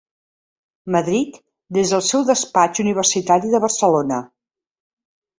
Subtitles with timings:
[0.93, 1.35] Madrid
[1.77, 4.19] des del seu despatx universitari de Barcelona.